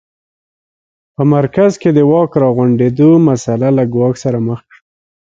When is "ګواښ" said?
3.93-4.15